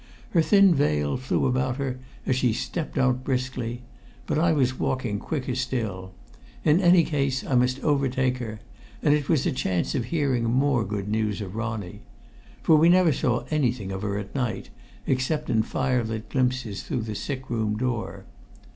Her 0.31 0.41
thin 0.41 0.73
veil 0.73 1.15
flew 1.15 1.45
about 1.45 1.77
her 1.77 1.99
as 2.25 2.35
she 2.35 2.53
stepped 2.53 2.97
out 2.97 3.23
briskly, 3.23 3.83
but 4.25 4.39
I 4.39 4.51
was 4.51 4.79
walking 4.79 5.19
quicker 5.19 5.53
still; 5.53 6.11
in 6.65 6.81
any 6.81 7.03
case 7.03 7.45
I 7.45 7.53
must 7.53 7.79
overtake 7.83 8.39
her, 8.39 8.61
and 9.03 9.13
it 9.13 9.29
was 9.29 9.45
a 9.45 9.51
chance 9.51 9.93
of 9.93 10.05
hearing 10.05 10.45
more 10.45 10.83
good 10.83 11.07
news 11.07 11.39
of 11.39 11.55
Ronnie; 11.55 12.01
for 12.63 12.77
we 12.77 12.89
never 12.89 13.13
saw 13.13 13.45
anything 13.51 13.91
of 13.91 14.01
her 14.01 14.17
at 14.17 14.33
night, 14.33 14.71
except 15.05 15.51
in 15.51 15.61
firelit 15.61 16.29
glimpses 16.29 16.81
through 16.81 17.01
the 17.03 17.13
sick 17.13 17.47
room 17.51 17.77
door. 17.77 18.25